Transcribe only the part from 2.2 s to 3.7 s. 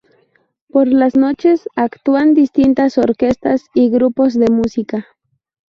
distintas orquestas